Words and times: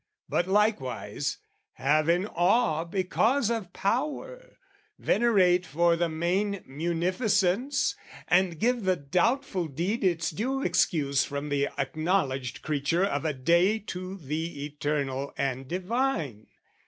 "But 0.27 0.47
likewise 0.47 1.37
have 1.73 2.09
in 2.09 2.25
awe 2.25 2.85
because 2.85 3.51
of 3.51 3.71
power, 3.71 4.57
"Venerate 4.97 5.63
for 5.63 5.95
the 5.95 6.09
main 6.09 6.63
munificence, 6.65 7.95
"And 8.27 8.59
give 8.59 8.85
the 8.85 8.95
doubtful 8.95 9.67
deed 9.67 10.03
its 10.03 10.31
due 10.31 10.63
excuse 10.63 11.23
"From 11.23 11.49
the 11.49 11.67
acknowledged 11.77 12.63
creature 12.63 13.05
of 13.05 13.25
a 13.25 13.33
day 13.35 13.77
"To 13.77 14.17
the 14.17 14.65
Eternal 14.65 15.33
and 15.37 15.67
Divine. 15.67 16.47